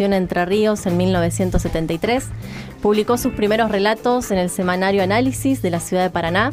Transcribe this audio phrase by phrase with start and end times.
[0.00, 2.24] Entre Ríos en 1973.
[2.82, 6.52] Publicó sus primeros relatos en el semanario Análisis de la ciudad de Paraná.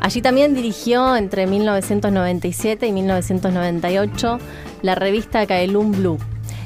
[0.00, 4.38] Allí también dirigió entre 1997 y 1998
[4.80, 6.18] la revista Caelum Blue.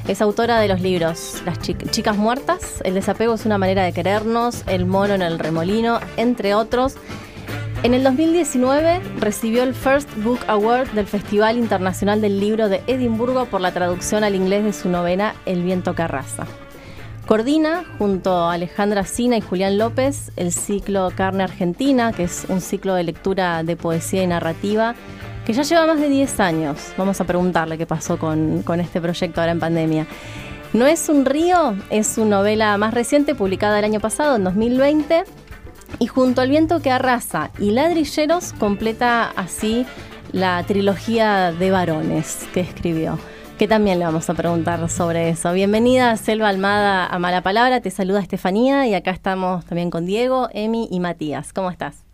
[0.07, 4.63] Es autora de los libros Las Chicas Muertas, El desapego es una manera de querernos,
[4.65, 6.95] El mono en el remolino, entre otros.
[7.83, 13.45] En el 2019 recibió el First Book Award del Festival Internacional del Libro de Edimburgo
[13.45, 16.47] por la traducción al inglés de su novela El viento que arrasa.
[17.27, 22.61] Coordina, junto a Alejandra Sina y Julián López, el ciclo Carne Argentina, que es un
[22.61, 24.95] ciclo de lectura de poesía y narrativa
[25.45, 26.93] que ya lleva más de 10 años.
[26.97, 30.07] Vamos a preguntarle qué pasó con, con este proyecto ahora en pandemia.
[30.73, 35.23] No es un río, es su novela más reciente, publicada el año pasado, en 2020
[35.99, 39.85] y junto al viento que arrasa y ladrilleros completa así
[40.31, 43.19] la trilogía de varones que escribió.
[43.57, 45.51] Que también le vamos a preguntar sobre eso.
[45.51, 50.49] Bienvenida Selva Almada a Mala Palabra, te saluda Estefanía y acá estamos también con Diego,
[50.53, 51.53] Emi y Matías.
[51.53, 52.06] ¿Cómo estás?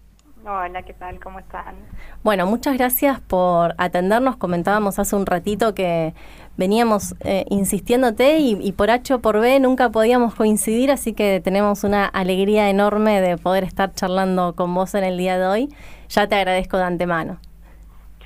[0.45, 1.21] Hola, ¿qué tal?
[1.21, 1.75] ¿Cómo están?
[2.21, 4.35] Bueno, muchas gracias por atendernos.
[4.35, 6.13] Comentábamos hace un ratito que
[6.57, 11.85] veníamos eh, insistiéndote y, por H o por B nunca podíamos coincidir, así que tenemos
[11.85, 15.69] una alegría enorme de poder estar charlando con vos en el día de hoy.
[16.09, 17.37] Ya te agradezco de antemano.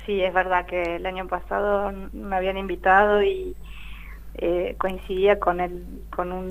[0.04, 3.54] Sí, es verdad que el año pasado me habían invitado y
[4.34, 6.48] eh, coincidía con, el, con un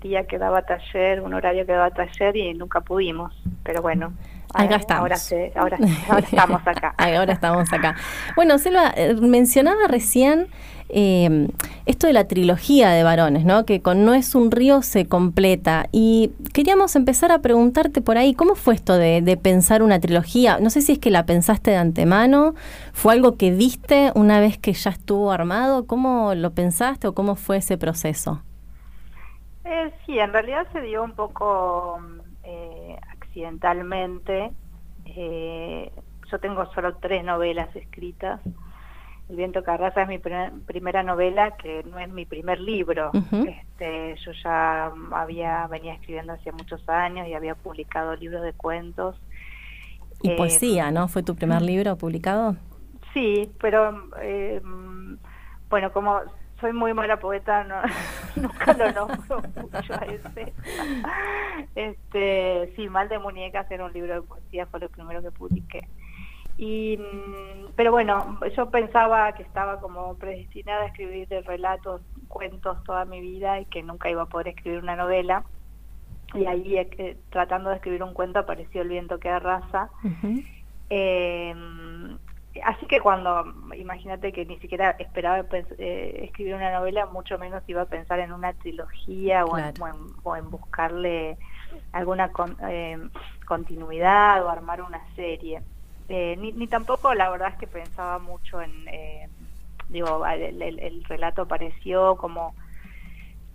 [0.00, 4.14] día que daba taller, un horario que daba taller y nunca pudimos, pero bueno.
[4.54, 5.02] Acá estamos.
[5.02, 5.16] Ahora,
[5.56, 6.94] ahora, ahora estamos acá.
[6.98, 7.96] ahora estamos acá.
[8.36, 10.48] Bueno, Selva, eh, mencionaba recién
[10.94, 11.48] eh,
[11.86, 13.64] esto de la trilogía de varones, ¿no?
[13.64, 15.86] Que con No es un río se completa.
[15.90, 20.58] Y queríamos empezar a preguntarte por ahí, ¿cómo fue esto de, pensar una trilogía?
[20.60, 22.54] No sé si es que la pensaste de antemano,
[22.92, 27.36] fue algo que viste una vez que ya estuvo armado, ¿cómo lo pensaste o cómo
[27.36, 28.42] fue ese proceso?
[29.64, 31.98] Eh, sí, en realidad se dio un poco
[33.32, 34.52] accidentalmente.
[35.06, 35.90] Eh,
[36.30, 38.40] yo tengo solo tres novelas escritas
[39.32, 43.10] el viento Carraza es mi primera novela, que no es mi primer libro.
[43.14, 49.16] este, yo ya había venía escribiendo hace muchos años y había publicado libros de cuentos.
[50.22, 51.08] Y poesía, ¿no?
[51.08, 52.56] ¿Fue tu primer libro publicado?
[53.14, 54.60] Sí, pero eh,
[55.70, 56.20] bueno, como
[56.62, 57.74] soy muy mala poeta, no,
[58.36, 60.54] nunca lo nombro mucho a ese.
[61.74, 65.80] Este, sí, Mal de Muñecas era un libro de poesía, fue lo primero que publiqué.
[66.56, 73.04] Y, mm, pero bueno, yo pensaba que estaba como predestinada a escribir relatos, cuentos toda
[73.04, 75.44] mi vida y que nunca iba a poder escribir una novela.
[76.34, 79.90] Y ahí, eh, tratando de escribir un cuento, apareció El viento que arrasa.
[80.88, 81.54] eh,
[82.60, 85.44] así que cuando, imagínate que ni siquiera esperaba
[85.78, 91.38] eh, escribir una novela, mucho menos iba a pensar en una trilogía o, en, buscarle
[91.92, 92.30] alguna
[92.68, 92.98] eh,
[93.46, 95.62] continuidad o armar una serie.
[96.08, 98.84] Eh, ni, tampoco la verdad es que pensaba mucho en,
[99.88, 102.54] digo, el, relato apareció como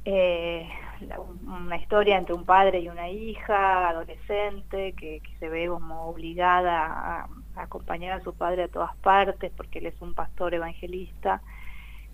[0.05, 7.27] una historia entre un padre y una hija adolescente que, se ve como obligada a,
[7.57, 11.41] acompañar a su padre a todas partes porque él es un pastor evangelista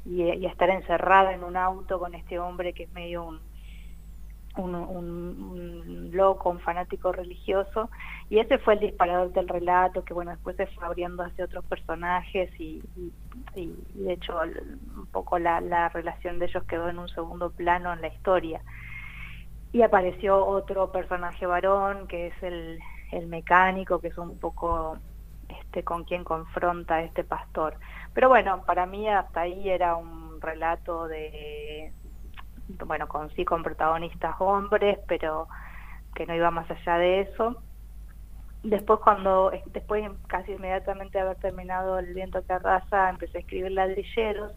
[0.06, 3.40] y, a estar encerrada en un auto con este hombre que es medio un
[4.58, 7.90] un, loco, un fanático religioso,
[8.30, 11.66] y ese fue el disparador del relato, que bueno, después se fue abriendo hacia otros
[11.66, 12.82] personajes y,
[13.56, 18.08] de hecho un poco la, relación de ellos quedó en un segundo plano en la
[18.08, 18.62] historia.
[19.72, 22.80] Y apareció otro personaje varón, que es el,
[23.12, 25.00] el mecánico, que es un poco
[25.50, 27.76] este, con quien confronta este pastor.
[28.14, 31.92] Pero bueno, para mí hasta ahí era un relato de,
[32.86, 35.48] bueno, con sí con protagonistas hombres, pero
[36.16, 37.62] que no iba más allá de eso.
[38.64, 43.72] Después cuando, después casi inmediatamente de haber terminado El viento que arrasa, empecé a escribir
[43.72, 44.54] ladrilleros.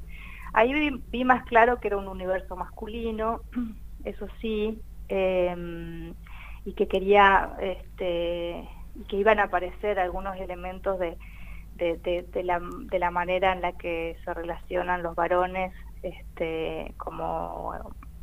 [0.52, 0.72] Ahí
[1.10, 3.40] vi, más claro que era un universo masculino,
[4.04, 6.14] eso sí, em,
[6.64, 8.68] y que quería, este,
[9.04, 11.16] que iban a aparecer algunos elementos de,
[11.76, 15.72] de, la, de la manera en la que se relacionan los varones
[16.02, 17.74] este, como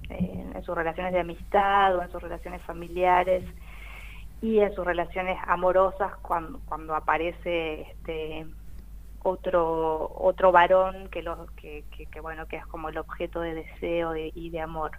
[0.10, 3.44] en, sus relaciones de amistad o en sus relaciones familiares
[4.42, 8.46] y en sus relaciones amorosas cuando, cuando aparece este
[9.24, 11.24] otro otro varón que,
[12.12, 14.92] que, bueno que es como el objeto de deseo y de amor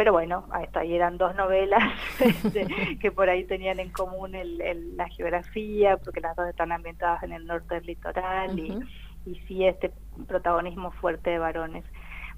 [0.00, 5.06] pero bueno, ahí eran dos novelas este, que por ahí tenían en común el, la
[5.10, 8.78] geografía, porque las dos están ambientadas en el norte del litoral y,
[9.26, 9.92] y sí este
[10.26, 11.84] protagonismo fuerte de varones.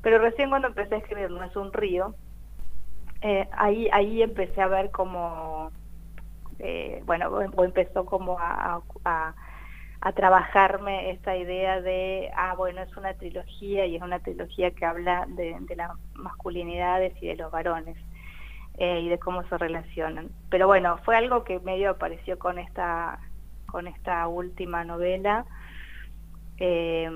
[0.03, 2.17] Pero recién cuando empecé a escribir No es un río,
[3.20, 5.70] eh, ahí, ahí empecé a ver como,
[6.59, 9.35] eh, bueno, o empezó como a, a,
[10.10, 15.26] trabajarme esta idea de, ah, bueno, es una trilogía y es una trilogía que habla
[15.28, 17.96] de, las masculinidades y de los varones.
[18.78, 20.31] Eh, y de cómo se relacionan.
[20.49, 23.20] Pero bueno, fue algo que medio apareció con esta,
[23.66, 25.44] con esta última novela,
[26.56, 27.08] eh,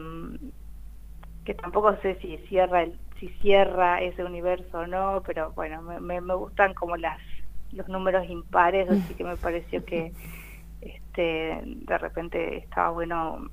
[1.47, 6.21] que tampoco sé si cierra el, si cierra ese universo o no, pero bueno, me,
[6.21, 7.19] me, gustan como las
[7.73, 10.13] los números impares, así que me pareció que
[11.17, 13.51] este de repente estaba bueno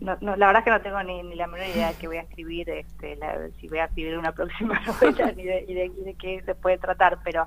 [0.00, 2.16] no, la verdad es que no tengo ni, ni la menor idea de que voy
[2.16, 3.18] a escribir, este,
[3.60, 7.46] si voy a escribir una próxima novela ni de, qué se puede tratar, pero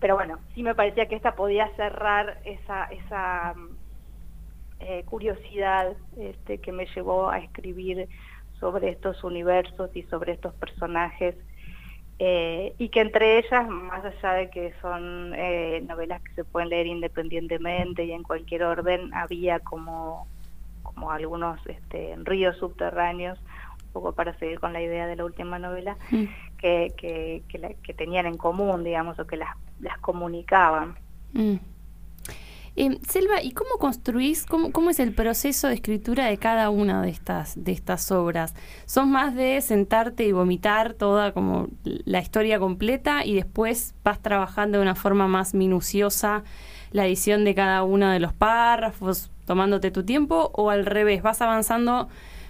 [0.00, 3.54] pero bueno, sí me parecía que esta podía cerrar esa esa
[4.80, 8.08] eh, curiosidad este, que me llevó a escribir
[8.58, 11.36] sobre estos universos y sobre estos personajes
[12.18, 16.70] eh, y que entre ellas, más allá de que son eh, novelas que se pueden
[16.70, 20.26] leer independientemente y en cualquier orden, había como
[20.96, 23.38] como algunos este, ríos subterráneos,
[23.86, 26.24] un poco para seguir con la idea de la última novela, mm.
[26.56, 27.42] que, que,
[27.82, 30.96] que, tenían en común, digamos, o que las, las comunicaban.
[31.34, 31.56] Mm.
[32.76, 37.00] Eh, Selva, ¿y cómo construís, cómo, cómo es el proceso de escritura de cada una
[37.00, 38.54] de estas, de estas obras?
[38.84, 44.78] ¿Son más de sentarte y vomitar toda como la historia completa y después vas trabajando
[44.78, 46.44] de una forma más minuciosa
[46.92, 51.40] la edición de cada uno de los párrafos, tomándote tu tiempo, o al revés, vas
[51.42, 52.08] avanzando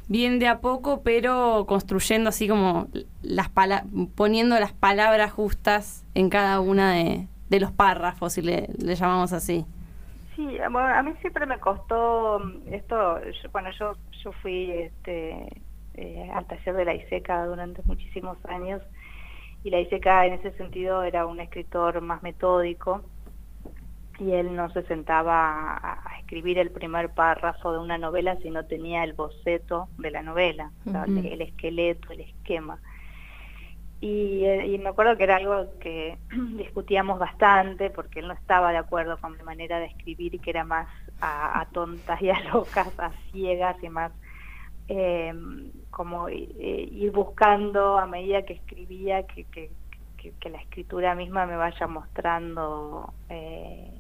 [0.09, 2.89] bien de a poco, pero construyendo así como
[3.23, 3.51] las
[4.15, 7.29] poniendo las palabras justas en cada una de,
[7.59, 9.65] los párrafos, si le, llamamos así.
[10.37, 13.19] Sí, a mí siempre me costó esto,
[13.53, 15.49] bueno, yo, yo fui este,
[15.95, 18.83] eh, al taller de la ISECA durante muchísimos años
[19.65, 23.03] y la ISECA en ese sentido era un escritor más metódico
[24.19, 28.67] y él no se sentaba a, escribir el primer párrafo de una novela si no
[28.67, 30.71] tenía el boceto de la novela,
[31.07, 32.79] el, esqueleto, el esquema.
[34.09, 36.19] Eh, y, me acuerdo que era algo que
[36.57, 40.51] discutíamos bastante porque él no estaba de acuerdo con mi manera de escribir y que
[40.51, 40.89] era más
[41.21, 44.13] a, tontas y a locas, a ciegas y más
[44.89, 49.71] em, como eh, ir buscando a medida que escribía que, que,
[50.17, 53.91] que, la escritura misma me vaya mostrando eh,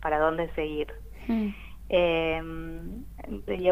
[0.00, 0.92] para dónde seguir.
[1.28, 1.48] Mm.
[1.88, 2.42] Eh,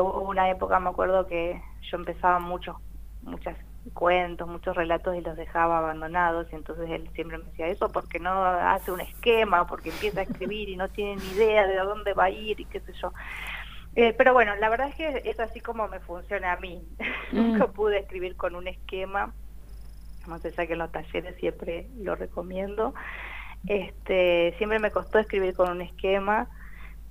[0.01, 2.77] hubo una época, me acuerdo que yo empezaba muchos,
[3.23, 3.55] muchos
[3.91, 8.21] cuentos, muchos relatos y los dejaba abandonados y entonces él siempre me decía eso porque
[8.21, 12.15] no hace un esquema, porque empieza a escribir y no tiene ni idea de dónde
[12.15, 13.13] va a ir y qué sé yo.
[13.95, 16.83] Eh, pero bueno, la verdad es que es así como me funciona a mí.
[17.33, 17.73] Nunca mm.
[17.73, 19.35] pude escribir con un esquema,
[20.27, 22.95] no sé, que en los talleres siempre lo recomiendo.
[23.67, 26.49] Este, siempre me costó escribir con un esquema.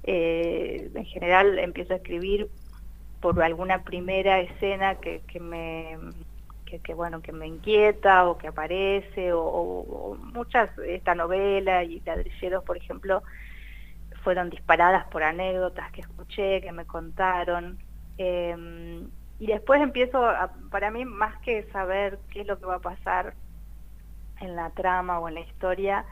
[0.04, 2.50] Eh, en general empiezo a escribir
[3.20, 5.98] por alguna primera escena que, que me
[6.80, 12.78] que, bueno que me inquieta o que aparece o, muchas esta novela y ladrilleros por
[12.78, 13.24] ejemplo
[14.24, 17.80] fueron disparadas por anécdotas que escuché que me contaron.
[18.18, 19.10] Em,
[19.40, 20.22] y después empiezo
[20.70, 23.34] para mí más que saber qué es lo que va a pasar
[24.40, 26.06] en la trama o en la historia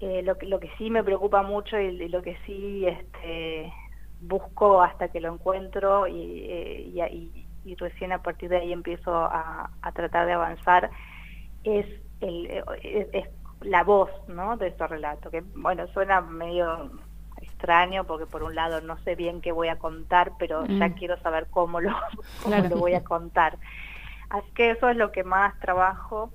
[0.00, 3.72] eh, lo, lo que sí me preocupa mucho y, lo que sí este,
[4.20, 9.70] busco hasta que lo encuentro y, eh, y, recién a partir de ahí empiezo a,
[9.94, 10.90] tratar de avanzar
[11.64, 11.86] es,
[12.20, 13.28] el, es,
[13.62, 14.56] la voz ¿no?
[14.56, 16.90] de estos relatos, que bueno, suena medio
[17.38, 20.94] extraño porque por un lado no sé bien qué voy a contar, pero ya mm.
[20.94, 21.90] quiero saber cómo lo,
[22.42, 23.58] cómo lo voy a contar.
[24.28, 26.30] Así que eso es lo que más trabajo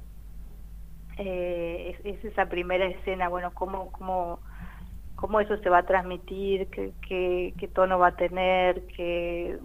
[1.17, 4.39] eh, es, esa primera escena, bueno, cómo, cómo,
[5.15, 6.93] cómo eso se va a transmitir, qué,
[7.57, 9.59] qué, tono va a tener, qué,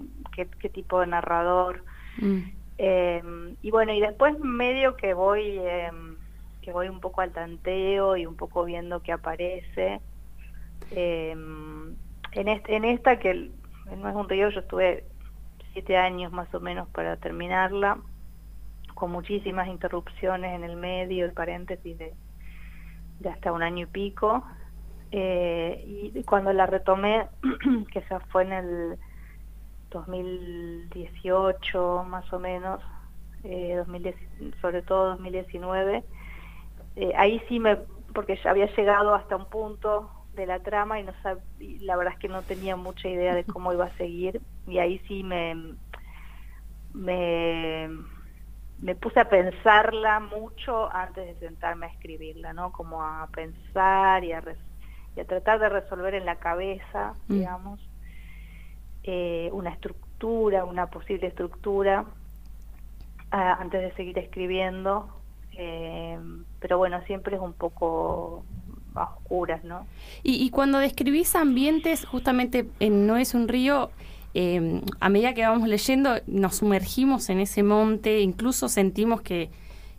[0.45, 1.85] qué, tipo de narrador.
[2.19, 2.41] Mm.
[2.79, 6.17] Em, y bueno, y después medio que voy, em,
[6.61, 10.01] que voy un poco al tanteo y un poco viendo qué aparece.
[10.91, 11.97] Em,
[12.33, 13.51] en, este, en esta que
[13.97, 15.05] no es un río, yo estuve
[15.73, 17.99] siete años más o menos para terminarla
[18.95, 22.15] con muchísimas interrupciones en el medio, el paréntesis de,
[23.21, 24.45] de hasta un año y pico.
[25.13, 27.29] Eh, y cuando la retomé,
[27.93, 28.99] que se fue en el
[29.91, 32.81] 2018 más o menos,
[33.45, 33.85] eh,
[34.61, 36.05] sobre todo 2019,
[36.97, 37.77] eh, ahí sí me,
[38.15, 41.13] porque ya había llegado hasta un punto de la trama y, no
[41.59, 44.79] y la verdad es que no tenía mucha idea de cómo iba a seguir y
[44.79, 45.75] ahí sí me,
[46.93, 47.89] me
[48.79, 52.73] me puse a pensarla mucho antes de sentarme a escribirla, ¿no?
[52.73, 54.43] Como a pensar y a,
[55.17, 57.43] y a tratar de resolver en la cabeza, mm.
[59.07, 62.05] Eh, una estructura, una posible estructura,
[63.31, 65.09] antes de seguir escribiendo.
[65.59, 66.19] Eh,
[66.61, 68.45] pero bueno, siempre es un poco
[68.95, 69.87] a oscuras, ¿no?
[70.23, 73.91] Y, cuando describís ambientes, justamente en No es un río,
[74.35, 79.51] eh, a medida que vamos leyendo, nos sumergimos en ese monte, incluso sentimos que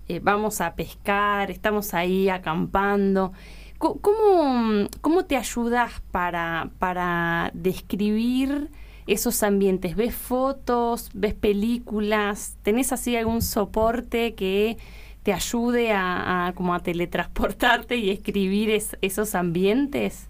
[0.07, 3.33] eh, vamos a pescar, estamos ahí acampando.
[3.77, 8.71] ¿Cómo, cómo te ayudas para, para describir
[9.07, 9.95] esos ambientes?
[9.95, 11.09] ¿Ves fotos?
[11.13, 12.57] ¿Ves películas?
[12.61, 14.77] ¿Tenés así algún soporte que
[15.23, 18.69] te ayude a, como a teletransportarte y escribir
[19.01, 20.29] esos ambientes?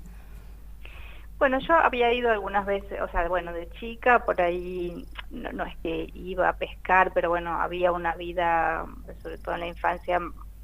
[1.38, 5.77] Bueno, yo había ido algunas veces, o sea, bueno, de chica, por ahí no, es
[5.77, 8.86] que iba a pescar, pero bueno, había una vida,
[9.22, 10.19] sobre todo en la infancia,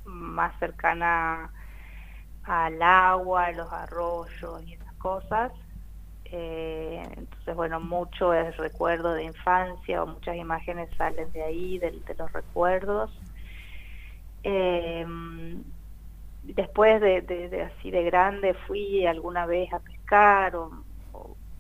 [0.05, 1.51] más cercana
[2.43, 5.51] al agua, a los arroyos y esas cosas.
[6.35, 12.01] Eh, entonces, bueno, mucho es recuerdo de infancia o muchas imágenes salen de ahí, de,
[12.17, 13.11] los recuerdos.
[14.43, 15.05] Eh,
[16.41, 20.71] después de, así de grande fui alguna vez a pescar o,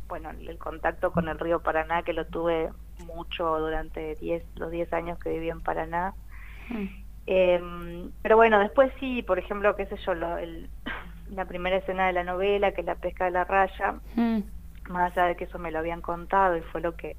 [0.09, 2.69] bueno el contacto con el río Paraná que lo tuve
[3.05, 6.13] mucho durante diez, los 10 años que viví en Paraná
[6.69, 6.85] mm.
[7.27, 12.25] em, pero bueno después sí por ejemplo qué sé yo la primera escena de la
[12.25, 14.41] novela que es la pesca de la raya mm.
[14.89, 17.15] Más allá de que eso me lo habían contado y fue lo que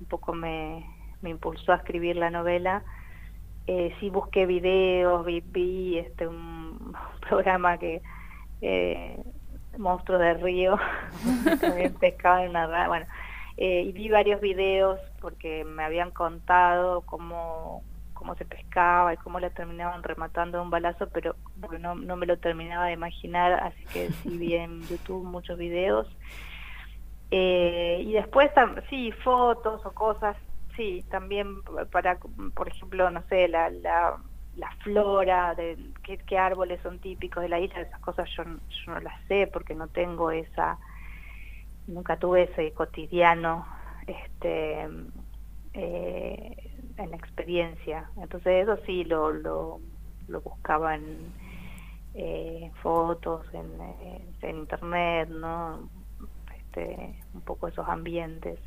[0.00, 0.84] un poco me,
[1.22, 2.82] me impulsó a escribir la novela
[3.66, 6.94] eh, sí busqué videos, vi, este, un
[7.28, 8.02] programa que
[8.60, 9.18] eh,
[9.78, 10.78] Monstruos del Río,
[11.60, 13.06] también pescaba en una bueno,
[13.56, 17.82] eh, y vi varios videos porque me habían contado cómo,
[18.12, 21.34] cómo se pescaba y cómo la terminaban rematando de un balazo, pero
[21.80, 26.06] no, no me lo terminaba de imaginar, así que sí vi en YouTube muchos videos.
[27.36, 28.48] Eh, y después,
[28.88, 30.36] sí, fotos o cosas
[30.76, 32.16] sí, también para,
[32.54, 34.20] por ejemplo, no sé, la, la,
[34.84, 39.20] flora, de qué, árboles son típicos de la isla, esas cosas yo, yo no las
[39.26, 40.78] sé porque no tengo esa,
[41.88, 43.66] nunca tuve ese cotidiano
[44.06, 44.86] este
[45.72, 48.10] eh, en la experiencia.
[48.16, 49.80] Entonces eso sí lo, lo,
[50.28, 51.32] lo buscaba en
[52.14, 53.72] eh, fotos, en,
[54.40, 55.88] en, internet, ¿no?
[56.74, 58.58] Este, un poco esos ambientes.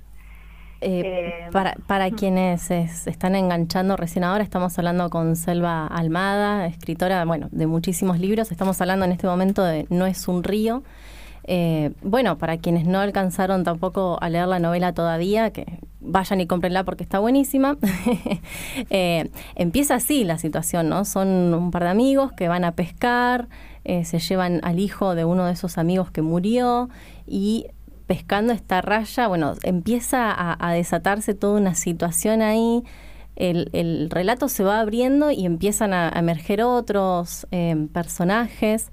[0.79, 6.67] Eh, eh, para, para quienes se están enganchando recién ahora, estamos hablando con Selva Almada,
[6.67, 8.51] escritora bueno, de muchísimos libros.
[8.51, 10.83] Estamos hablando en este momento de No es un río.
[11.43, 16.47] Eh, bueno, para quienes no alcanzaron tampoco a leer la novela todavía, que vayan y
[16.47, 17.77] cómprenla porque está buenísima.
[19.55, 21.03] empieza así la situación, ¿no?
[21.03, 23.47] Son un par de amigos que van a pescar,
[23.83, 26.89] se llevan al hijo de uno de esos amigos que murió
[27.25, 27.67] y
[28.07, 32.83] pescando esta raya, bueno, empieza a, desatarse toda una situación ahí.
[33.35, 38.89] El, relato se va abriendo y empiezan a, emerger otros em, personajes.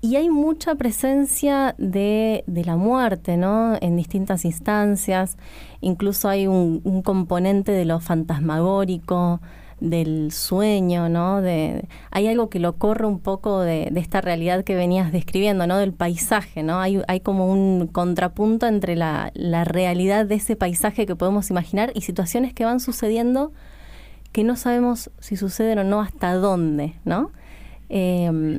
[0.00, 3.76] Y hay mucha presencia de, la muerte, ¿no?
[3.80, 5.36] En distintas instancias.
[5.80, 9.40] Incluso hay un componente de lo fantasmagórico,
[9.80, 11.42] del sueño, ¿no?
[11.42, 15.76] De, hay algo que lo corre un poco de, esta realidad que venías describiendo, ¿no?
[15.78, 16.80] Del paisaje, ¿no?
[16.80, 21.92] Hay, hay como un contrapunto entre la, la, realidad de ese paisaje que podemos imaginar
[21.94, 23.52] y situaciones que van sucediendo
[24.32, 27.30] que no sabemos si suceden o no hasta dónde, ¿no?
[27.88, 28.58] Em,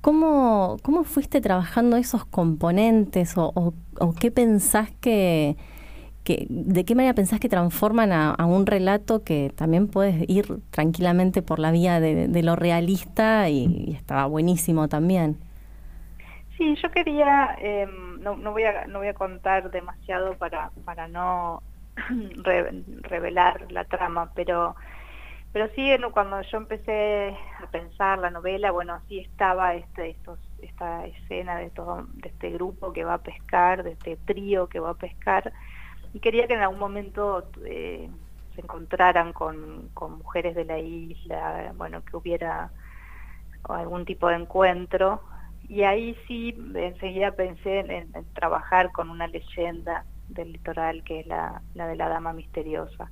[0.00, 5.56] ¿cómo, ¿Cómo fuiste trabajando esos componentes o, o qué pensás que
[6.24, 11.58] ¿de qué manera pensás que transforman a, un relato que también puedes ir tranquilamente por
[11.58, 15.38] la vía de, lo realista y, estaba buenísimo también?
[16.56, 21.08] Sí, yo quería, em, no, no, voy a, no voy a contar demasiado para, para
[21.08, 21.62] no
[23.02, 24.76] revelar la trama, pero
[25.52, 31.04] pero sí cuando yo empecé a pensar la novela bueno sí estaba este estos esta
[31.06, 34.90] escena de todo de este grupo que va a pescar de este trío que va
[34.90, 35.52] a pescar
[36.14, 38.10] y quería que en algún momento eh,
[38.54, 42.70] se encontraran con, mujeres de la isla, bueno, que hubiera
[43.64, 45.22] algún tipo de encuentro.
[45.68, 51.62] Y ahí sí, enseguida pensé en, trabajar con una leyenda del litoral que es la,
[51.74, 53.10] la de la dama misteriosa.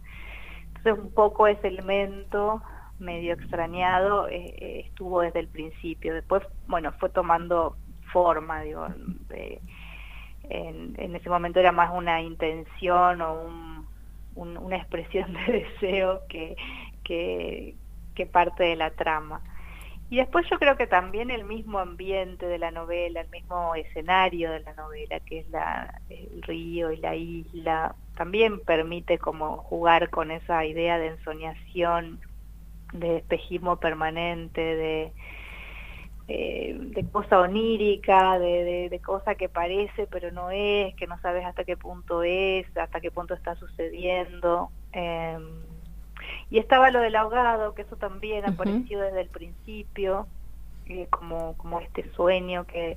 [0.68, 2.62] Entonces un poco ese elemento
[3.00, 6.14] medio extrañado eh, eh, estuvo desde el principio.
[6.14, 7.76] Después, bueno, fue tomando
[8.12, 8.86] forma, digo,
[9.28, 9.60] de,
[10.50, 13.48] en, ese momento era más una intención o
[14.34, 16.56] una expresión de deseo que
[18.26, 19.40] parte de la trama.
[20.10, 24.50] Y después yo creo que también el mismo ambiente de la novela, el mismo escenario
[24.50, 30.10] de la novela, que es la, el río y la isla, también permite como jugar
[30.10, 32.18] con esa idea de ensoñación,
[32.92, 35.12] de espejismo permanente, de,
[36.32, 41.44] eh, de cosa onírica, de, de, cosa que parece pero no es, que no sabes
[41.44, 44.70] hasta qué punto es, hasta qué punto está sucediendo.
[44.92, 45.36] Eh,
[46.48, 50.28] y estaba lo del ahogado, que eso también apareció desde el principio,
[50.86, 52.96] eh, como, como este sueño que,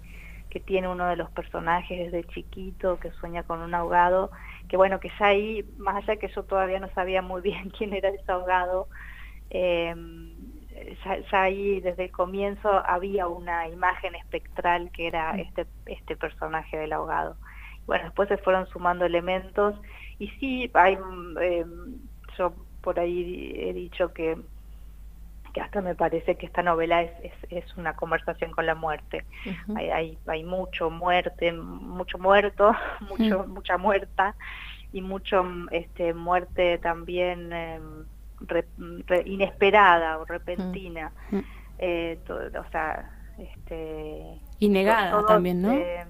[0.52, 4.30] que tiene uno de los personajes desde chiquito, que sueña con un ahogado,
[4.70, 7.96] que bueno, que ya ahí, más allá que yo todavía no sabía muy bien quién
[7.96, 8.88] era ese ahogado,
[9.50, 9.96] eh,
[11.06, 16.94] ya, ahí desde el comienzo había una imagen espectral que era este, este personaje del
[16.94, 17.38] ahogado.
[17.86, 19.76] Bueno, después se fueron sumando elementos
[20.20, 20.98] y sí, hay,
[21.42, 21.66] eh,
[22.38, 24.38] yo por ahí he dicho que,
[25.54, 29.26] que hasta me parece que esta novela es, es, una conversación con la muerte.
[29.76, 34.36] hay, hay, hay, mucho muerte, mucho muerto, mucho, mucha muerta
[34.92, 37.52] y mucho este, muerte también
[38.50, 41.12] em, inesperada o repentina.
[41.80, 45.72] Eh, o sea, este, y negada también, ¿no?
[45.72, 46.08] Em,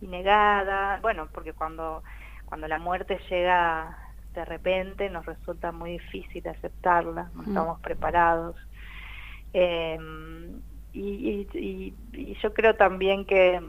[0.00, 2.02] y negada, bueno, porque cuando,
[2.46, 3.96] cuando la muerte llega
[4.34, 7.48] de repente nos resulta muy difícil aceptarla, no mm.
[7.48, 8.56] estamos preparados.
[9.52, 10.60] Em,
[10.92, 11.94] y,
[12.42, 13.60] yo creo también que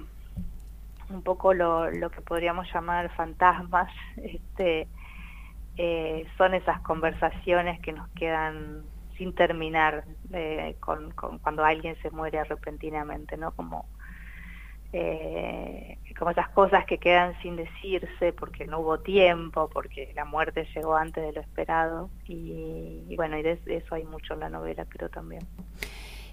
[1.10, 4.88] un poco lo, lo que podríamos llamar fantasmas este,
[5.78, 8.84] eh, son esas conversaciones que nos quedan
[9.18, 13.52] sin terminar eh, con, cuando alguien se muere repentinamente, ¿no?
[13.52, 13.86] Como
[14.94, 20.68] eh, como esas cosas que quedan sin decirse porque no hubo tiempo, porque la muerte
[20.74, 24.86] llegó antes de lo esperado y, bueno, y de eso hay mucho en la novela,
[24.90, 25.44] creo también.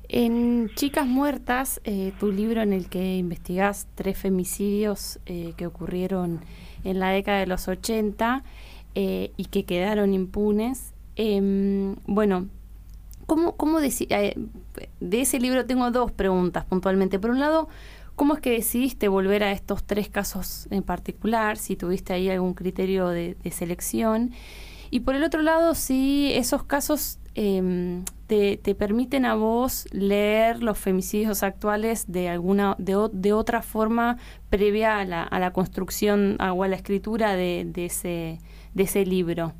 [0.08, 6.40] En Chicas Muertas, eh, tu libro en el que investigás tres femicidios eh, que ocurrieron
[6.84, 8.44] en la década de los 80
[8.94, 12.48] eh, y que quedaron impunes, em, bueno,
[13.26, 13.88] ¿cómo, cómo de
[15.10, 17.18] ese libro tengo dos preguntas puntualmente.
[17.18, 17.68] Por un lado,
[18.16, 21.56] ¿Cómo es que decidiste volver a estos tres casos en particular?
[21.56, 24.30] Si tuviste ahí algún criterio de, selección.
[24.90, 30.78] Y por el otro lado, si esos casos em, te, permiten a vos leer los
[30.78, 36.62] femicidios actuales de alguna de, de otra forma previa a la, a la construcción o
[36.62, 38.38] a la escritura de, ese,
[38.74, 39.52] de ese libro.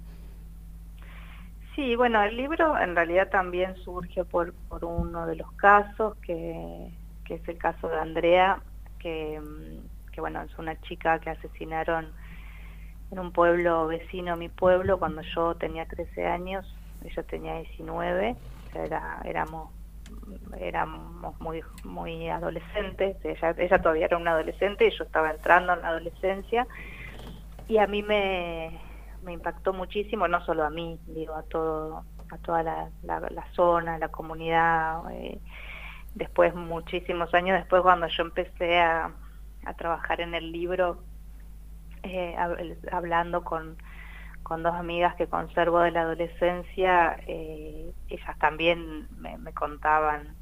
[1.75, 6.93] Sí, bueno, el libro en realidad también surge por, por uno de los casos que
[7.25, 8.61] que es el caso de Andrea,
[8.99, 12.13] que, mm, que bueno, es una chica que asesinaron
[13.11, 16.67] en un pueblo vecino a mi pueblo cuando yo tenía 13 años,
[17.05, 18.37] ella tenía 19,
[18.75, 19.71] era, éramos
[20.59, 25.81] éramos muy muy adolescentes, ella, ella todavía era una adolescente y yo estaba entrando en
[25.81, 26.67] la adolescencia
[27.69, 28.79] y a mí me,
[29.25, 33.99] me impactó muchísimo, no solo a mí, digo, a todo a toda la, la, zona,
[33.99, 35.41] la comunidad, eh,
[36.15, 39.13] después, muchísimos años después, cuando yo empecé a,
[39.79, 40.99] trabajar en el libro,
[42.03, 42.37] eh,
[42.93, 43.79] hablando con,
[44.43, 50.37] con dos amigas que conservo de la adolescencia, eh, ellas también me, contaban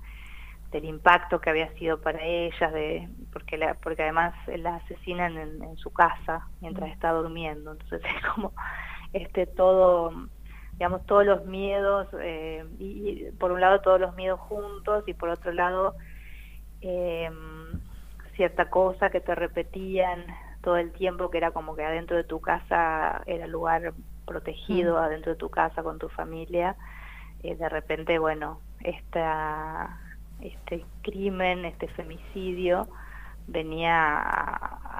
[0.72, 5.62] del impacto que había sido para ellas, de, porque, la, porque además la asesinan en,
[5.62, 6.92] en su casa mientras mm.
[6.92, 8.52] está durmiendo, entonces es como
[9.12, 10.12] este todo
[10.72, 15.28] digamos, todos los miedos, eh, y, por un lado todos los miedos juntos y por
[15.28, 15.94] otro lado
[16.80, 17.30] eh,
[18.34, 20.24] cierta cosa que te repetían
[20.62, 23.92] todo el tiempo, que era como que adentro de tu casa era lugar
[24.26, 25.04] protegido, mm.
[25.04, 26.76] adentro de tu casa con tu familia,
[27.42, 30.00] eh, de repente, bueno, esta,
[30.42, 32.88] este crimen, este femicidio,
[33.46, 34.20] venía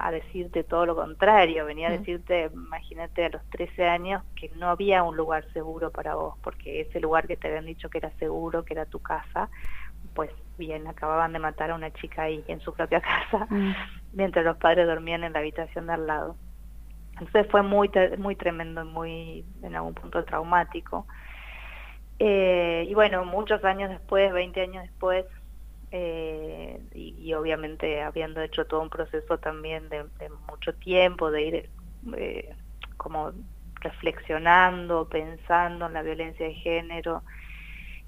[0.05, 4.68] a, decirte todo lo contrario, venía a decirte, imagínate a los 13 años, que no
[4.68, 8.11] había un lugar seguro para vos, porque ese lugar que te habían dicho que era
[8.18, 9.48] seguro, que era tu casa,
[10.14, 13.00] pues bien, acababan de matar a una chica ahí en su propia
[13.31, 13.72] casa, mm.
[14.12, 16.37] mientras los padres dormían en la habitación de al lado.
[17.12, 21.07] Entonces fue muy, muy tremendo, muy en algún punto traumático.
[22.25, 25.27] Eh, y bueno, muchos años después, 20 años después,
[25.91, 30.05] eh, y, obviamente habiendo hecho todo un proceso también de,
[30.49, 31.71] mucho tiempo, de ir
[32.17, 32.55] eh,
[32.97, 33.33] como
[33.81, 37.25] reflexionando, pensando en la violencia de género,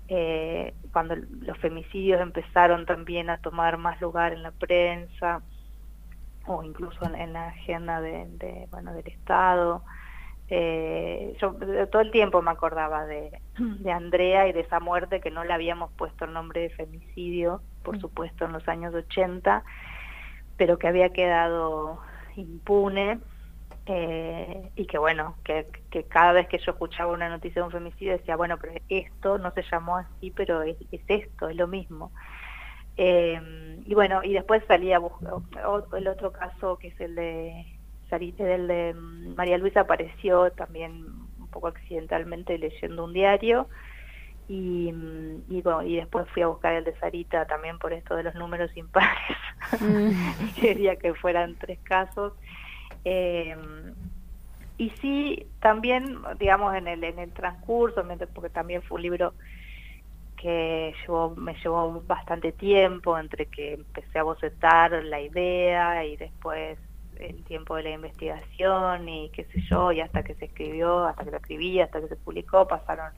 [0.06, 5.42] eh, cuando los femicidios empezaron también a tomar más lugar en la prensa
[6.46, 9.82] o incluso en, la agenda de, bueno, del Estado,
[10.48, 11.54] eh, yo
[11.90, 15.52] todo el tiempo me acordaba de, de, Andrea y de esa muerte que no le
[15.52, 18.00] habíamos puesto el nombre de femicidio, por mm.
[18.00, 19.64] supuesto, en los años 80,
[20.56, 21.98] pero que había quedado
[22.36, 23.20] impune
[23.86, 27.72] eh, y que bueno, que, que, cada vez que yo escuchaba una noticia de un
[27.72, 31.68] femicidio decía, bueno, pero esto no se llamó así, pero es, es esto, es lo
[31.68, 32.10] mismo.
[32.96, 35.00] Eh, y bueno, y después salía
[35.96, 37.66] el otro caso que es el de
[38.10, 41.04] el de mm, María Luisa apareció también
[41.38, 43.68] un poco accidentalmente leyendo un diario
[44.48, 48.16] y, mm, y, bueno, y después fui a buscar el de Sarita también por esto
[48.16, 49.38] de los números impares.
[49.80, 50.54] Mm.
[50.60, 52.32] Quería que fueran tres casos.
[53.04, 53.56] Eh,
[54.76, 59.34] y sí, también, digamos, en el, en el transcurso, porque también fue un libro
[60.36, 66.76] que llevó, me llevó bastante tiempo entre que empecé a bocetar la idea y después
[67.20, 71.24] el tiempo de la investigación y qué sé yo, y hasta que se escribió, hasta
[71.24, 73.12] que lo escribí, hasta que se publicó, pasaron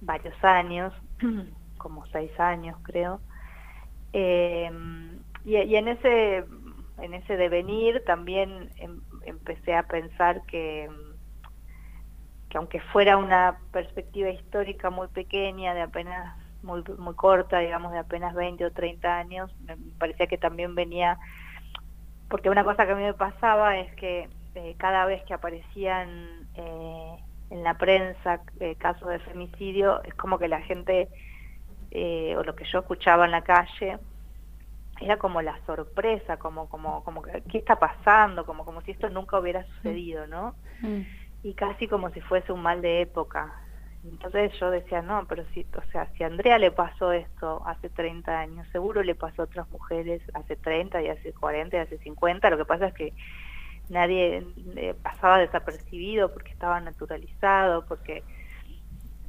[0.00, 0.92] varios años,
[1.78, 3.20] como seis años creo.
[4.12, 4.70] Eh,
[5.44, 6.44] y, en ese
[6.98, 10.88] en ese devenir también em, empecé a pensar que
[12.48, 17.98] que aunque fuera una perspectiva histórica muy pequeña, de apenas muy, muy corta, digamos de
[17.98, 21.18] apenas 20 o 30 años, me parecía que también venía,
[22.28, 26.48] porque una cosa que a mí me pasaba es que eh, cada vez que aparecían
[26.54, 27.16] eh,
[27.50, 31.08] en la prensa eh, casos de femicidio, es como que la gente,
[32.36, 33.98] o lo que yo escuchaba en la calle,
[35.00, 38.44] era como la sorpresa, como, como, como, ¿qué está pasando?
[38.44, 40.54] Como, como si esto nunca hubiera sucedido, ¿no?
[40.80, 41.02] Mm.
[41.42, 43.54] Y casi como si fuese un mal de época.
[44.10, 47.88] Entonces yo decía, no, pero si, o sea, si a Andrea le pasó esto hace
[47.88, 51.98] 30 años, seguro le pasó a otras mujeres hace 30 y hace 40 y hace
[51.98, 53.12] 50, lo que pasa es que
[53.88, 58.22] nadie eh, pasaba desapercibido porque estaba naturalizado, porque,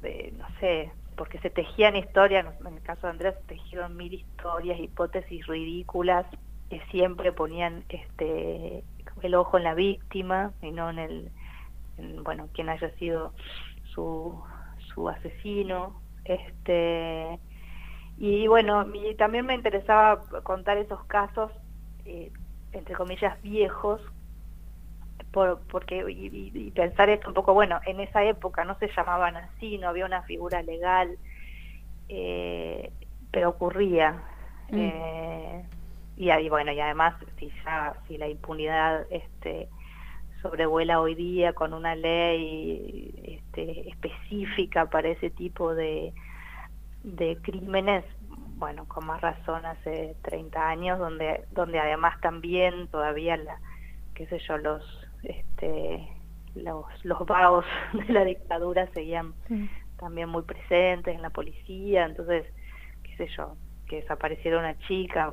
[0.04, 4.14] eh, no sé, porque se tejían historias, en el caso de Andrea se tejieron mil
[4.14, 6.26] historias, hipótesis ridículas
[6.70, 8.84] que siempre ponían este
[9.22, 11.32] el ojo en la víctima y no en el,
[11.98, 13.34] en, bueno, quien haya sido
[13.94, 14.40] su
[14.98, 16.02] su asesino.
[16.26, 17.40] Este,
[18.18, 21.52] y bueno, y también me interesaba contar esos casos,
[22.06, 22.32] eh,
[22.74, 24.02] entre comillas, viejos,
[25.32, 29.78] por, porque y, pensar esto un poco, bueno, en esa época no se llamaban así,
[29.78, 31.18] no había una figura legal,
[32.10, 32.92] eh,
[33.32, 34.24] pero ocurría.
[34.72, 34.80] Mm.
[34.80, 35.66] Eh,
[36.18, 39.70] y, y, bueno, y además, si ya, si la impunidad este,
[40.42, 46.14] sobrevuela hoy día con una ley este, específica para ese tipo de,
[47.04, 48.04] de crímenes,
[48.58, 53.60] bueno, con más razón hace 30 años, donde, donde además también todavía, la,
[54.16, 54.84] qué sé yo, los,
[55.24, 56.08] este,
[56.56, 57.66] los, los vagos
[58.08, 59.34] de la dictadura seguían
[59.98, 62.46] también muy presentes en la policía, entonces,
[63.04, 63.56] qué sé yo,
[63.88, 65.32] que desapareciera una chica,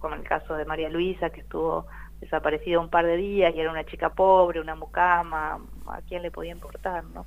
[0.00, 1.86] como el caso de María Luisa, que estuvo
[2.26, 6.30] desaparecida un par de días y era una chica pobre, una mucama, ¿a quién le
[6.30, 7.26] podía importar, no?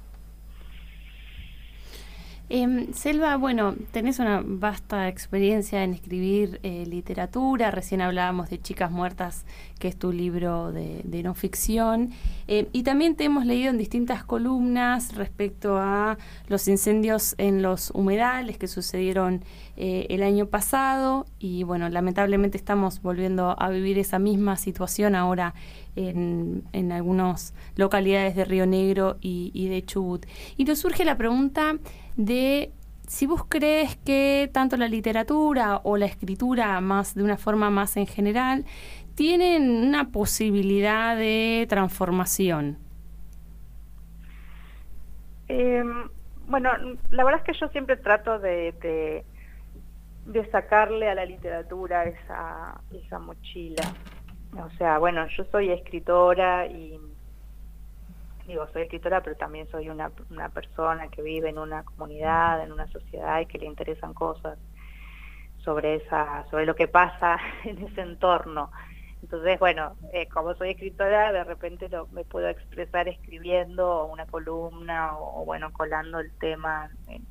[2.52, 8.90] Eh, Selva, bueno, tenés una vasta experiencia en escribir eh, literatura, recién hablábamos de Chicas
[8.90, 9.46] Muertas,
[9.78, 12.10] que es tu libro de, no ficción,
[12.48, 17.92] eh, y también te hemos leído en distintas columnas respecto a los incendios en los
[17.92, 19.44] humedales que sucedieron
[19.78, 25.54] eh, el año pasado, y bueno, lamentablemente estamos volviendo a vivir esa misma situación ahora
[25.96, 30.26] en, en algunas localidades de Río Negro y de Chubut.
[30.58, 31.76] Y nos surge la pregunta,
[32.20, 32.74] de
[33.08, 37.96] si vos crees que tanto la literatura o la escritura, más de una forma más
[37.98, 38.66] en general,
[39.16, 42.78] tienen una posibilidad de transformación.
[45.48, 46.10] Em,
[46.48, 46.70] bueno,
[47.10, 49.24] la verdad es que yo siempre trato de,
[50.26, 53.94] de, sacarle a la literatura esa, esa mochila.
[54.58, 57.00] O sea, bueno, yo soy escritora y
[58.50, 60.10] digo, soy escritora, pero también soy una,
[60.54, 64.58] persona que vive en una comunidad, en una sociedad y que le interesan cosas
[65.64, 68.72] sobre esa sobre lo que pasa en ese entorno.
[69.22, 75.44] Entonces, bueno, eh, como soy escritora, de repente me puedo expresar escribiendo una columna o,
[75.44, 77.26] bueno, colando el tema en,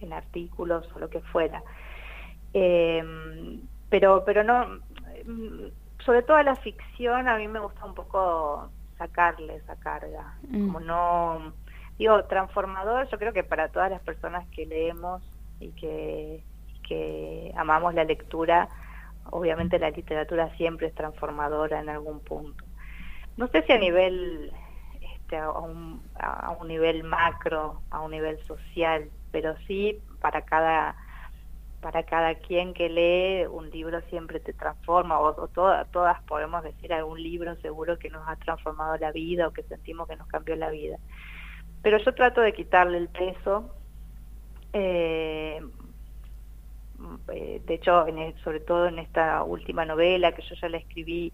[0.00, 1.62] en, artículos o lo que fuera.
[2.54, 3.02] Eh,
[3.90, 4.80] pero, pero no,
[5.26, 5.66] mm,
[6.04, 10.34] sobre todo la ficción a mí me gusta un poco sacarle esa carga.
[10.42, 10.66] Mm.
[10.66, 11.54] Como no,
[11.98, 15.22] digo, transformador, yo creo que para todas las personas que leemos
[15.58, 16.44] y que,
[16.86, 18.68] que amamos la lectura,
[19.30, 22.62] obviamente la literatura siempre es transformadora en algún punto.
[23.38, 24.52] No sé si a nivel
[25.00, 30.94] este, a, un, a un nivel macro, a un nivel social, pero sí para cada
[31.80, 36.92] para cada quien que lee un libro siempre te transforma o, todas, todas podemos decir
[36.92, 40.56] algún libro seguro que nos ha transformado la vida o que sentimos que nos cambió
[40.56, 40.98] la vida.
[41.82, 43.74] Pero yo trato de quitarle el peso
[44.72, 45.60] eh,
[47.32, 48.06] eh, de hecho
[48.44, 51.32] sobre todo en esta última novela que yo ya la escribí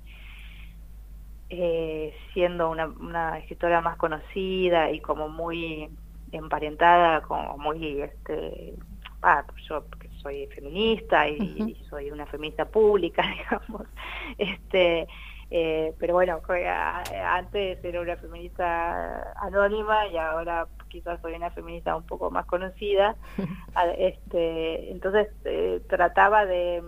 [1.51, 5.91] eh, siendo una, una escritora más conocida y como muy
[6.33, 8.75] emparentada como muy este
[9.23, 9.85] ah, yo
[10.27, 13.87] soy feminista y, soy una feminista pública, digamos.
[14.39, 15.07] Este,
[15.51, 16.41] eh, pero bueno,
[17.25, 23.15] antes era una feminista anónima y ahora quizás soy una feminista un poco más conocida.
[23.99, 26.83] este, entonces eh, trataba de,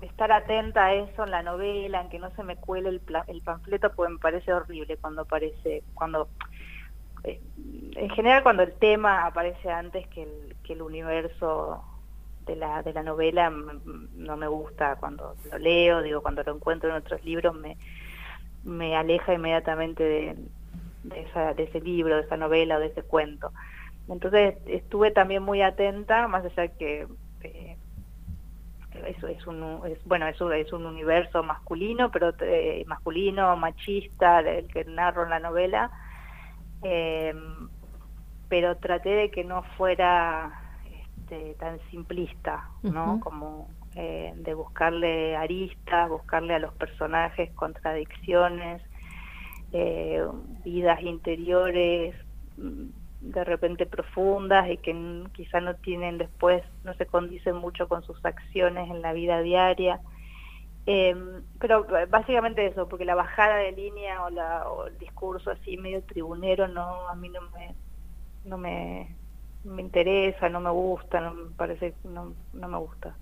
[0.00, 3.42] estar atenta a eso en la novela, en que no se me cuele el, el
[3.42, 6.28] panfleto, porque me parece horrible cuando aparece, cuando
[7.24, 7.40] eh,
[7.94, 11.82] en general cuando el tema aparece antes que el, que el universo
[12.46, 16.88] de la, de la novela no me gusta cuando lo leo, digo, cuando lo encuentro
[16.88, 17.76] en otros libros me,
[18.64, 20.36] me aleja inmediatamente de,
[21.14, 23.52] esa, de ese libro, de esa novela o de ese cuento.
[24.08, 27.06] Entonces estuve también muy atenta, más allá que
[27.42, 27.76] eh,
[29.06, 34.68] eso es un es, bueno eso es un universo masculino pero eh, masculino machista el
[34.68, 35.90] que narro en la novela
[36.82, 37.34] eh,
[38.48, 40.65] pero traté de que no fuera
[41.26, 43.18] este, tan simplista, ¿no?
[43.18, 48.80] Como eh, de buscarle aristas, buscarle a los personajes contradicciones,
[49.72, 50.24] eh,
[50.64, 52.14] vidas interiores
[52.56, 52.84] mm,
[53.22, 58.24] de repente profundas y que quizá no tienen después, no se condicen mucho con sus
[58.24, 60.00] acciones en la vida diaria.
[60.86, 65.76] Em, pero básicamente eso, porque la bajada de línea o, la, o el discurso así
[65.76, 67.74] medio tribunero no a mí no me
[68.44, 69.16] no me
[69.66, 73.16] me interesa, no me gusta, no me parece, no, no me gusta.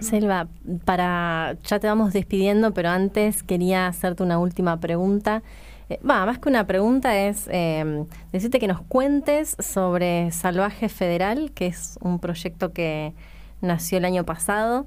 [0.00, 0.48] Selva,
[0.84, 5.42] para ya te vamos despidiendo, pero antes quería hacerte una última pregunta.
[5.90, 11.66] Eh, más que una pregunta es eh, decirte que nos cuentes sobre Salvaje Federal, que
[11.66, 13.12] es un proyecto que
[13.60, 14.86] nació el año pasado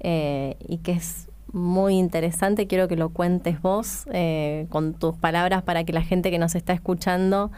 [0.00, 2.66] eh, y que es muy interesante.
[2.66, 6.54] Quiero que lo cuentes vos eh, con tus palabras para que la gente que nos
[6.54, 7.50] está escuchando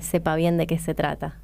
[0.00, 1.36] sepa bien de qué se trata.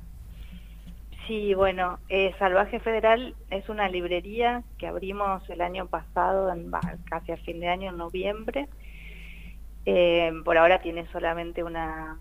[1.26, 6.70] Sí, bueno, eh, Salvaje Federal es una librería que abrimos el año pasado, en,
[7.08, 8.68] casi a fin de año, en noviembre.
[9.86, 12.18] Eh, por ahora tiene solamente una,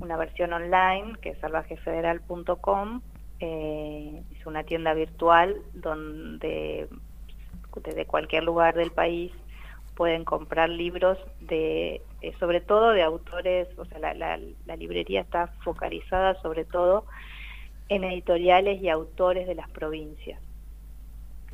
[0.00, 3.02] una versión online, que es salvajefederal.com.
[3.40, 6.88] Eh, es una tienda virtual donde
[7.84, 9.30] desde cualquier lugar del país
[9.94, 12.02] pueden comprar libros de,
[12.40, 17.04] sobre todo de autores, o sea, la, la librería está focalizada sobre todo
[17.88, 20.40] en editoriales y autores de las provincias.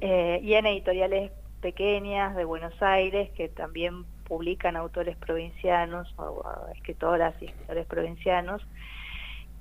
[0.01, 6.45] Eh, y en editoriales pequeñas de Buenos Aires que también publican autores provincianos o,
[6.75, 8.67] escritoras y escritores provincianos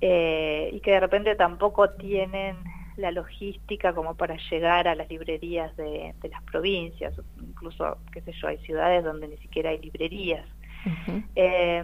[0.00, 2.56] eh, y que de repente tampoco tienen
[2.96, 8.48] la logística como para llegar a las librerías de, las provincias, incluso, qué sé yo,
[8.48, 10.46] hay ciudades donde ni siquiera hay librerías.
[11.34, 11.78] Eh,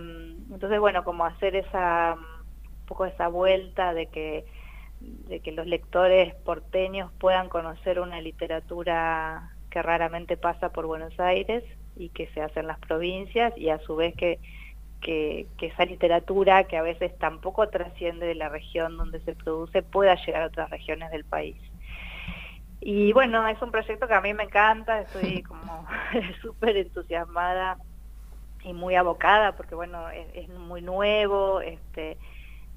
[0.53, 4.44] entonces, bueno, como hacer esa, un poco esa vuelta de que
[5.00, 11.64] de que los lectores porteños puedan conocer una literatura que raramente pasa por Buenos Aires
[11.96, 14.38] y que se hace en las provincias y a su vez que,
[15.00, 20.14] que, esa literatura que a veces tampoco trasciende de la región donde se produce pueda
[20.16, 21.56] llegar a otras regiones del país.
[22.80, 25.86] Y bueno, es un proyecto que a mí me encanta, estoy como
[26.42, 27.78] súper entusiasmada
[28.64, 32.18] y muy abocada porque bueno, es, es muy nuevo, este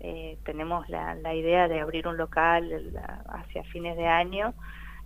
[0.05, 2.91] eh, tenemos la, idea de abrir un local
[3.29, 4.53] hacia fines de año,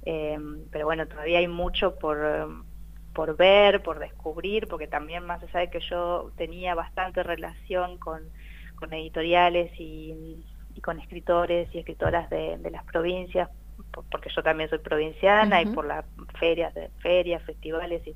[0.03, 0.39] eh,
[0.71, 2.17] pero bueno, todavía hay mucho por,
[3.13, 8.23] por ver, por descubrir, porque también más allá de que yo tenía bastante relación con,
[8.91, 10.43] editoriales y,
[10.83, 13.49] con escritores y escritoras de, las provincias,
[14.09, 16.05] porque yo también soy provinciana y por las
[16.39, 18.15] ferias, ferias, festivales y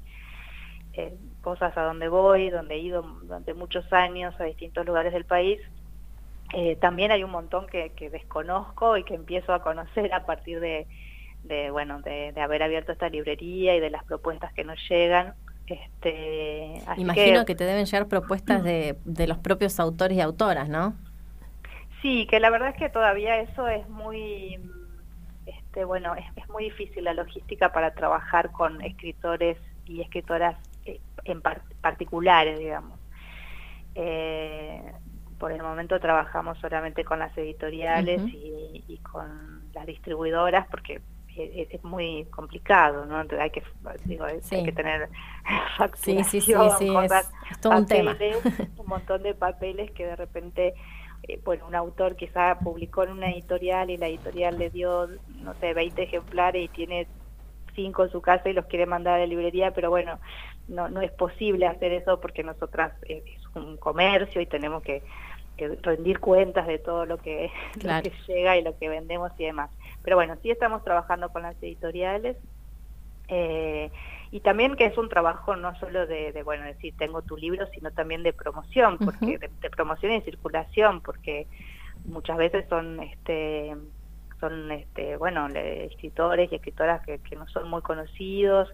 [0.93, 5.25] eh, cosas a donde voy, donde he ido durante muchos años a distintos lugares del
[5.25, 5.61] país,
[6.53, 10.87] eh, también hay un montón que, desconozco y que empiezo a conocer a partir de,
[11.71, 15.33] bueno, de, haber abierto esta librería y de las propuestas que nos llegan.
[15.67, 20.95] Este, Imagino que, te deben llegar propuestas de, los propios autores y autoras, ¿no?
[22.01, 24.59] Sí, que la verdad es que todavía eso es muy,
[25.45, 31.41] este, bueno, es, muy difícil la logística para trabajar con escritores y escritoras eh, en
[31.41, 32.99] particulares, digamos.
[33.95, 34.81] Eh,
[35.41, 41.01] por el momento trabajamos solamente con las editoriales y, con las distribuidoras porque
[41.35, 43.17] es, muy complicado, ¿no?
[43.39, 43.63] hay que,
[44.05, 45.09] digo, hay que tener
[45.77, 48.15] facturación, sí, sí, sí, cosas, es, todo un tema.
[48.77, 50.75] un montón de papeles que de repente
[51.23, 55.55] eh, bueno, un autor quizá publicó en una editorial y la editorial le dio, no
[55.55, 57.07] sé, 20 ejemplares y tiene
[57.73, 60.19] cinco en su casa y los quiere mandar a la librería, pero bueno,
[60.67, 65.01] no, no es posible hacer eso porque nosotras eh, es un comercio y tenemos que,
[65.81, 69.69] rendir cuentas de todo lo que, lo que llega y lo que vendemos y demás.
[70.03, 72.37] Pero bueno, sí estamos trabajando con las editoriales.
[73.27, 73.91] Eh,
[74.31, 77.91] y también que es un trabajo no solo de, bueno, decir tengo tu libro, sino
[77.91, 81.47] también de promoción, porque de, promoción y circulación, porque
[82.05, 83.75] muchas veces son este
[84.39, 88.73] son este bueno escritores y escritoras que, no son muy conocidos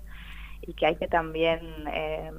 [0.62, 1.60] y que hay que también
[1.91, 2.32] eh,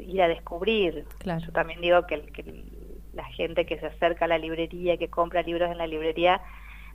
[0.00, 1.06] ir a descubrir.
[1.24, 2.64] Yo también digo que, que
[3.12, 6.40] la gente que se acerca a la librería, que compra libros en la librería,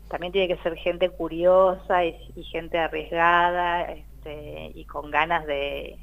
[0.10, 5.97] también tiene que ser gente curiosa y, gente arriesgada, este, y con ganas de,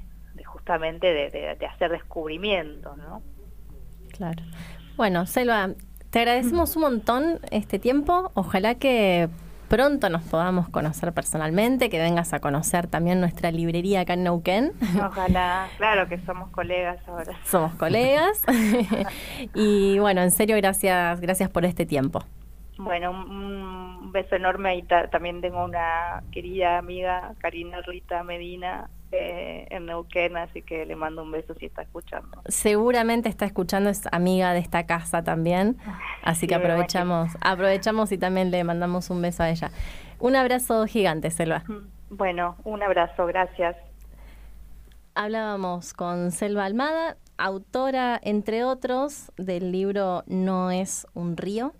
[0.44, 3.22] justamente de, hacer descubrimientos, ¿no?
[4.12, 4.42] Claro.
[4.96, 5.70] Bueno, Selva,
[6.10, 8.30] te agradecemos un montón este tiempo.
[8.34, 9.28] Ojalá que
[9.68, 14.72] pronto nos podamos conocer personalmente, que vengas a conocer también nuestra librería acá en Neuquén.
[14.96, 17.32] Ojalá, claro que somos colegas ahora.
[17.44, 18.42] Somos colegas.
[19.54, 22.24] y bueno, en serio, gracias, gracias por este tiempo.
[22.76, 29.86] Bueno, un, beso enorme y también tengo una querida amiga, Karina Rita Medina, eh, en
[29.86, 32.40] Neuquén, así que le mando un beso si está escuchando.
[32.46, 35.76] Seguramente está escuchando, es amiga de esta casa también,
[36.22, 39.70] así que aprovechamos, aprovechamos y también le mandamos un beso a ella.
[40.18, 41.64] Un abrazo gigante, Selva.
[42.08, 43.76] Bueno, un abrazo, gracias.
[45.14, 51.72] Hablábamos con Selva Almada, autora, entre otros, del libro No es un río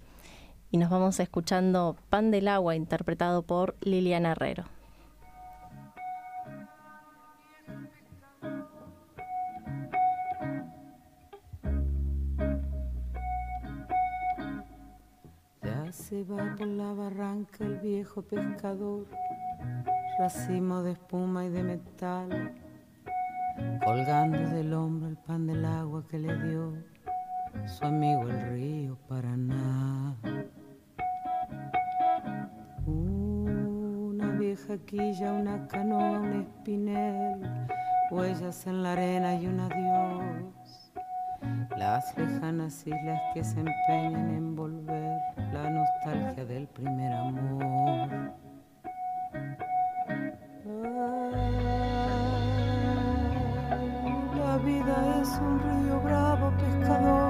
[0.75, 4.65] y nos vamos escuchando Pan del Agua interpretado por Liliana Herrero.
[15.63, 19.07] Ya se va por la barranca el viejo pescador,
[20.19, 22.53] racimo de espuma y de metal,
[23.85, 26.73] colgando del hombro el pan del agua que le dio
[27.65, 30.17] su amigo el río Paraná.
[32.87, 37.67] Una vieja quilla, una canoa, un espinel,
[38.11, 40.93] huellas en la arena y un adiós.
[41.77, 45.19] Las lejanas islas que se empeñan en volver
[45.53, 48.35] la nostalgia del primer amor.
[54.37, 57.24] la vida es un río bravo pescador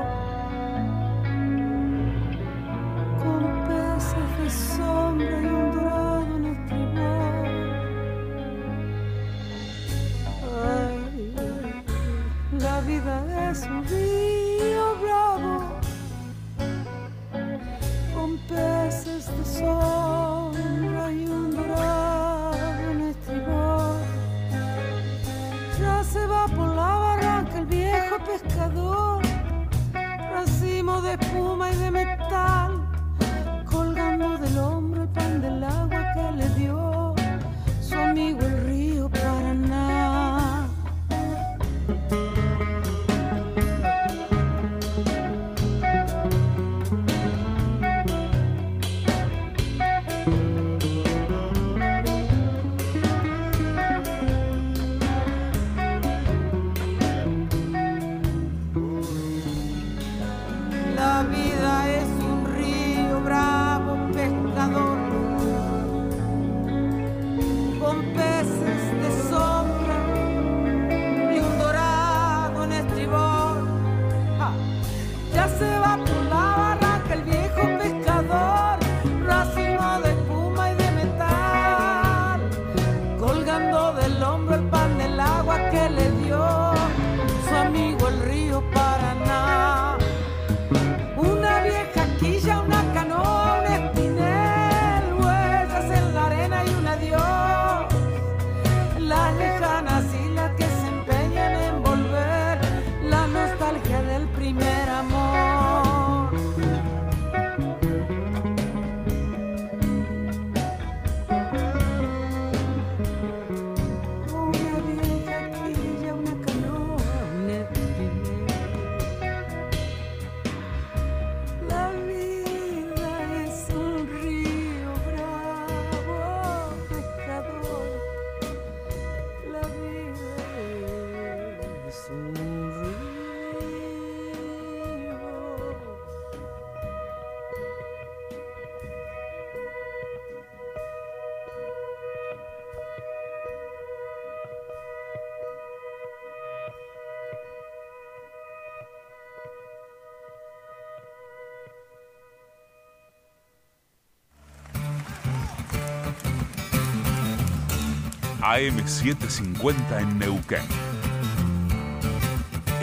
[158.45, 160.61] AM750 en Neuquén.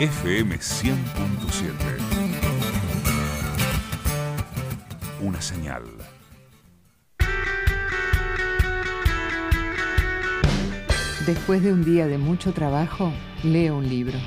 [0.00, 1.72] FM 100.7.
[5.20, 5.84] Una señal.
[11.26, 13.12] Después de un día de mucho trabajo,
[13.44, 14.18] leo un libro.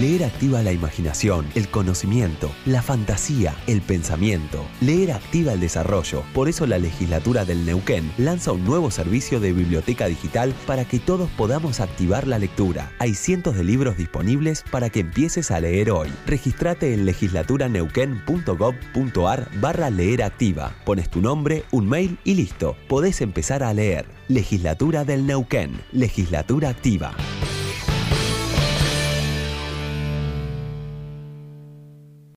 [0.00, 4.64] Leer activa la imaginación, el conocimiento, la fantasía, el pensamiento.
[4.80, 6.22] Leer activa el desarrollo.
[6.32, 11.00] Por eso la legislatura del Neuquén lanza un nuevo servicio de biblioteca digital para que
[11.00, 12.90] todos podamos activar la lectura.
[12.98, 16.08] Hay cientos de libros disponibles para que empieces a leer hoy.
[16.26, 20.74] Registrate en legislaturaneuquén.gov.ar barra leer activa.
[20.86, 22.74] Pones tu nombre, un mail y listo.
[22.88, 24.06] Podés empezar a leer.
[24.28, 25.78] Legislatura del Neuquén.
[25.92, 27.14] Legislatura activa.